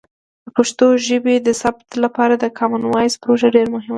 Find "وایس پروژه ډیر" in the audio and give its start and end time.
2.91-3.67